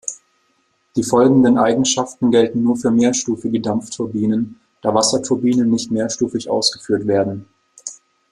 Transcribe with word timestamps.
Die 0.95 1.03
folgenden 1.03 1.59
Eigenschaften 1.59 2.31
gelten 2.31 2.63
nur 2.63 2.75
für 2.75 2.89
mehrstufige 2.89 3.61
Dampfturbinen, 3.61 4.59
da 4.81 4.95
Wasserturbinen 4.95 5.69
nicht 5.69 5.91
mehrstufig 5.91 6.49
ausgeführt 6.49 7.05
werden. 7.05 7.45